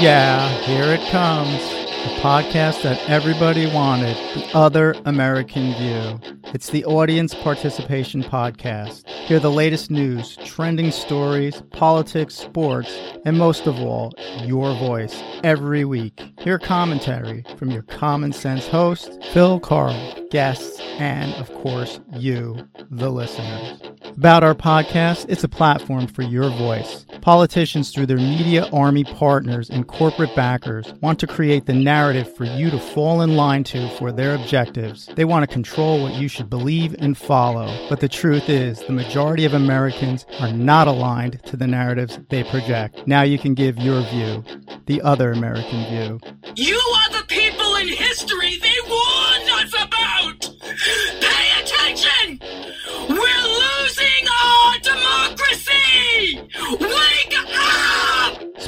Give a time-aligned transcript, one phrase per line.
[0.00, 1.60] Yeah, here it comes.
[1.60, 6.18] The podcast that everybody wanted, The Other American View.
[6.54, 9.06] It's the Audience Participation Podcast.
[9.06, 15.84] Hear the latest news, trending stories, politics, sports, and most of all, your voice every
[15.84, 16.32] week.
[16.38, 23.10] Hear commentary from your common sense host, Phil Carl, guests, and of course, you, the
[23.10, 23.89] listeners.
[24.16, 27.06] About our podcast, it's a platform for your voice.
[27.20, 32.44] Politicians, through their media army partners and corporate backers, want to create the narrative for
[32.44, 35.06] you to fall in line to for their objectives.
[35.14, 37.74] They want to control what you should believe and follow.
[37.88, 42.44] But the truth is, the majority of Americans are not aligned to the narratives they
[42.44, 43.06] project.
[43.06, 44.44] Now you can give your view,
[44.86, 46.20] the other American view.
[46.56, 48.79] You are the people in history they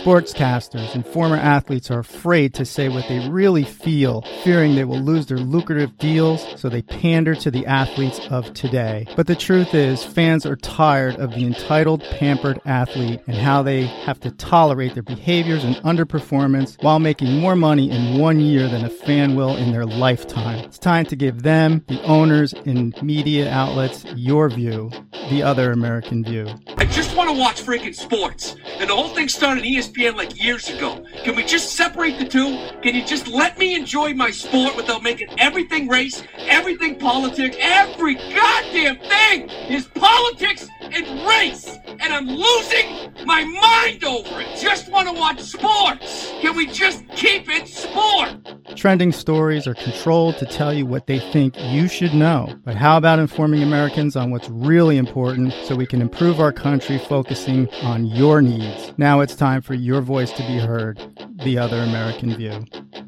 [0.03, 4.99] Sportscasters and former athletes are afraid to say what they really feel, fearing they will
[4.99, 9.07] lose their lucrative deals, so they pander to the athletes of today.
[9.15, 13.85] But the truth is, fans are tired of the entitled, pampered athlete and how they
[13.85, 18.85] have to tolerate their behaviors and underperformance while making more money in one year than
[18.85, 20.65] a fan will in their lifetime.
[20.65, 24.91] It's time to give them, the owners, and media outlets, your view,
[25.31, 26.49] the other American view.
[26.77, 28.57] I just want to watch freaking sports.
[28.79, 31.05] And the whole thing started ESPN like years ago.
[31.25, 32.59] Can we just separate the two?
[32.83, 38.15] Can you just let me enjoy my sport without making everything race, everything politics, every
[38.15, 41.77] goddamn thing is politics and race?
[41.87, 44.59] And I'm losing my mind over it.
[44.59, 46.33] Just want to watch sports.
[46.41, 48.62] Can we just keep it sport?
[48.77, 52.55] Trending stories are controlled to tell you what they think you should know.
[52.65, 56.99] But how about informing Americans on what's really important so we can improve our country
[56.99, 58.93] focusing on your needs?
[58.97, 60.99] Now it's time for your voice to be heard.
[61.45, 62.65] The other American view.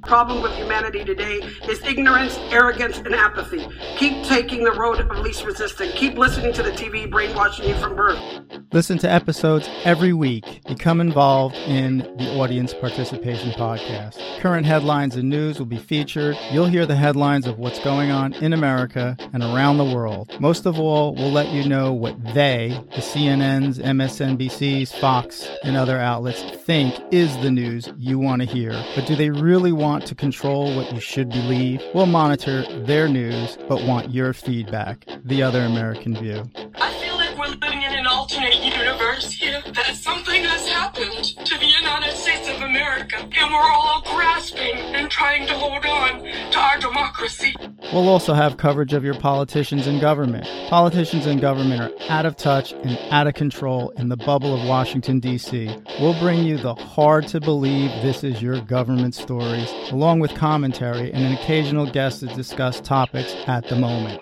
[0.06, 3.66] Problem with humanity today is ignorance, arrogance, and apathy.
[3.96, 5.92] Keep taking the road of least resistance.
[5.94, 8.18] Keep listening to the TV brainwashing you from birth.
[8.72, 10.60] Listen to episodes every week.
[10.66, 14.40] Become involved in the Audience Participation Podcast.
[14.40, 16.36] Current headlines and news will be featured.
[16.50, 20.30] You'll hear the headlines of what's going on in America and around the world.
[20.40, 25.98] Most of all, we'll let you know what they, the CNNs, MSNBCs, Fox, and other
[25.98, 28.72] outlets, think is the news you want to hear.
[28.96, 31.80] But do they really want to control what you should believe?
[31.94, 35.06] We'll monitor their news, but want your feedback.
[35.24, 36.42] The other American view.
[36.74, 39.62] I feel like we're living in an alternate universe here.
[43.54, 47.54] We're all grasping and trying to hold on to our democracy.
[47.92, 50.46] We'll also have coverage of your politicians and government.
[50.68, 54.66] Politicians and government are out of touch and out of control in the bubble of
[54.66, 55.74] Washington, D.C.
[56.00, 61.12] We'll bring you the hard to believe this is your government stories, along with commentary
[61.12, 64.20] and an occasional guest to discuss topics at the moment.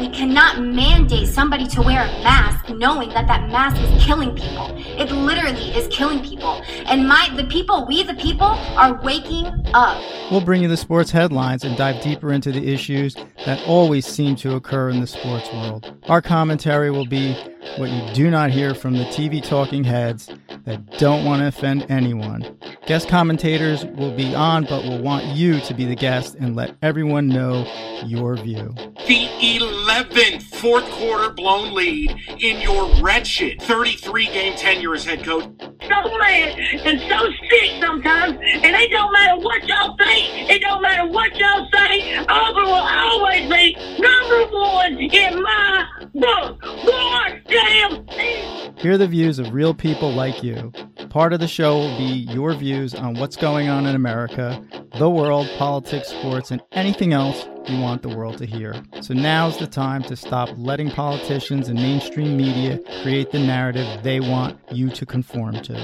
[0.00, 4.68] Literally cannot mandate somebody to wear a mask knowing that that mask is killing people.
[4.74, 6.62] It literally is killing people.
[6.86, 10.02] And my the people, we the people are waking up.
[10.30, 14.36] We'll bring you the sports headlines and dive deeper into the issues that always seem
[14.36, 15.94] to occur in the sports world.
[16.08, 17.34] Our commentary will be
[17.76, 20.30] what you do not hear from the TV talking heads
[20.64, 22.56] that don't want to offend anyone.
[22.86, 26.74] Guest commentators will be on, but will want you to be the guest and let
[26.80, 27.66] everyone know
[28.04, 28.74] your view.
[29.10, 29.26] The
[29.58, 35.46] 11th fourth quarter blown lead in your wretched 33 game tenure as head coach.
[35.58, 40.80] so mad and so sick sometimes, and it don't matter what y'all think, it don't
[40.80, 46.62] matter what y'all say, Auburn will always be number one in my book.
[46.62, 48.76] God damn thing.
[48.76, 50.72] Hear the views of real people like you.
[51.10, 54.62] Part of the show will be your views on what's going on in America,
[54.96, 58.80] the world, politics, sports, and anything else you want the world to hear.
[59.00, 64.20] So now's the time to stop letting politicians and mainstream media create the narrative they
[64.20, 65.74] want you to conform to.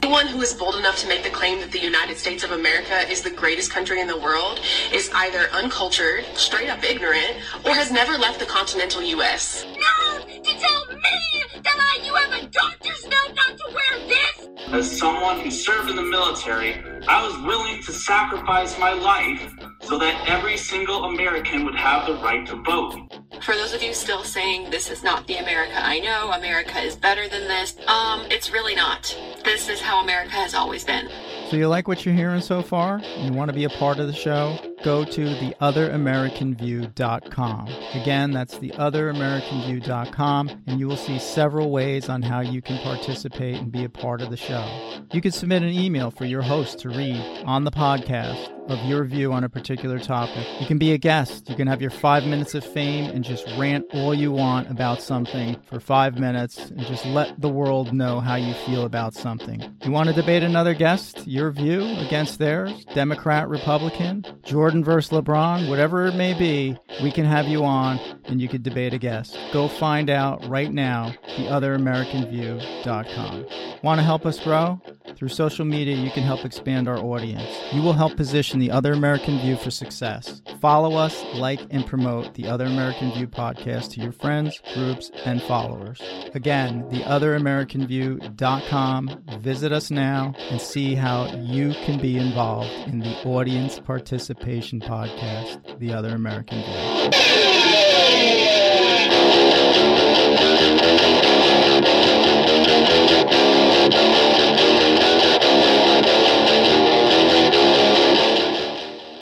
[0.00, 3.00] Anyone who is bold enough to make the claim that the United States of America
[3.10, 4.60] is the greatest country in the world
[4.92, 9.66] is either uncultured, straight up ignorant, or has never left the continental U.S.
[9.74, 14.37] No, to tell me that I, you have a doctor's note not to wear this?
[14.70, 16.74] As someone who served in the military,
[17.08, 19.50] I was willing to sacrifice my life
[19.80, 22.94] so that every single American would have the right to vote.
[23.42, 26.96] For those of you still saying this is not the America I know, America is
[26.96, 29.16] better than this, um, it's really not.
[29.42, 31.08] This is how America has always been.
[31.48, 33.00] So you like what you're hearing so far?
[33.16, 34.58] You want to be a part of the show?
[34.88, 37.68] Go to theotheramericanview.com.
[37.92, 43.70] Again, that's theotheramericanview.com, and you will see several ways on how you can participate and
[43.70, 44.66] be a part of the show.
[45.12, 49.04] You can submit an email for your host to read on the podcast of your
[49.04, 50.46] view on a particular topic.
[50.60, 51.48] You can be a guest.
[51.48, 55.02] You can have your five minutes of fame and just rant all you want about
[55.02, 59.62] something for five minutes and just let the world know how you feel about something.
[59.82, 65.68] You want to debate another guest, your view against theirs, Democrat, Republican, Jordan versus LeBron,
[65.68, 69.36] whatever it may be, we can have you on and you could debate a guest.
[69.52, 73.46] Go find out right now, theotheramericanview.com.
[73.82, 74.80] Want to help us grow?
[75.18, 77.42] Through social media, you can help expand our audience.
[77.72, 80.40] You will help position the Other American View for success.
[80.60, 85.42] Follow us, like, and promote the Other American View podcast to your friends, groups, and
[85.42, 86.00] followers.
[86.34, 89.24] Again, theotheramericanview.com.
[89.40, 95.80] Visit us now and see how you can be involved in the audience participation podcast,
[95.80, 97.77] The Other American View.